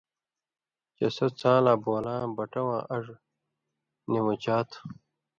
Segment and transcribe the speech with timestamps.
[0.95, 3.19] چے سو څاں لا (بو لاں) بٹہ واں اڙوۡ
[4.09, 4.79] نی مُچا تُھو؛